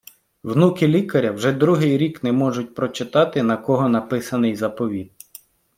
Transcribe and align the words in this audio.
Внуки 0.43 0.87
лікаря 0.87 1.31
вже 1.31 1.51
другий 1.51 1.97
рік 1.97 2.23
не 2.23 2.31
можуть 2.31 2.75
прочитати 2.75 3.43
на 3.43 3.57
кого 3.57 3.89
написаний 3.89 4.55
заповіт 4.55 5.11